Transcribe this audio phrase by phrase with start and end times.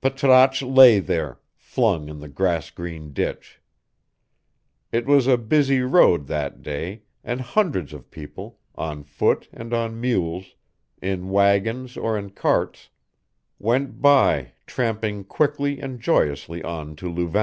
[0.00, 3.60] Patrasche lay there, flung in the grass green ditch.
[4.92, 10.00] It was a busy road that day, and hundreds of people, on foot and on
[10.00, 10.54] mules,
[11.02, 12.90] in wagons or in carts,
[13.58, 17.40] went by, tramping quickly and joyously on to Louvain.